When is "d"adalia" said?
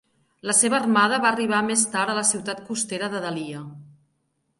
3.13-3.61